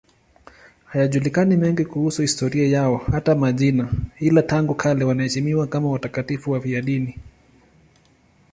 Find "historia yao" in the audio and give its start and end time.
2.21-2.97